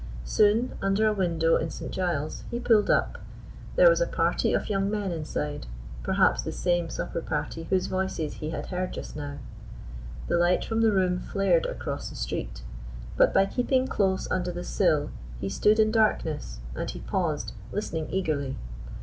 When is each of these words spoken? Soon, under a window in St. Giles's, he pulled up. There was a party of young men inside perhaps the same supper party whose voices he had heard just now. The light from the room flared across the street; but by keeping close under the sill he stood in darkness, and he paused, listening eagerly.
Soon, 0.25 0.71
under 0.81 1.05
a 1.05 1.13
window 1.13 1.57
in 1.57 1.69
St. 1.69 1.91
Giles's, 1.91 2.43
he 2.49 2.59
pulled 2.59 2.89
up. 2.89 3.19
There 3.75 3.87
was 3.87 4.01
a 4.01 4.07
party 4.07 4.51
of 4.51 4.67
young 4.67 4.89
men 4.89 5.11
inside 5.11 5.67
perhaps 6.01 6.41
the 6.41 6.51
same 6.51 6.89
supper 6.89 7.21
party 7.21 7.65
whose 7.69 7.85
voices 7.85 8.33
he 8.37 8.49
had 8.49 8.65
heard 8.65 8.93
just 8.93 9.15
now. 9.15 9.37
The 10.27 10.37
light 10.37 10.65
from 10.65 10.81
the 10.81 10.91
room 10.91 11.19
flared 11.19 11.67
across 11.67 12.09
the 12.09 12.15
street; 12.15 12.63
but 13.15 13.31
by 13.31 13.45
keeping 13.45 13.85
close 13.87 14.27
under 14.31 14.51
the 14.51 14.63
sill 14.63 15.11
he 15.39 15.49
stood 15.49 15.77
in 15.77 15.91
darkness, 15.91 16.61
and 16.75 16.89
he 16.89 16.99
paused, 16.99 17.51
listening 17.71 18.09
eagerly. 18.09 18.57